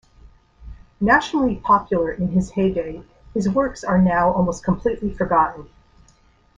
[0.99, 3.03] Nationally popular in his heyday,
[3.35, 5.69] his works are now almost completely forgotten.